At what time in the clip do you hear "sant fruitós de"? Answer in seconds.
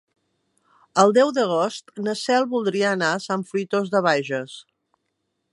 3.29-4.05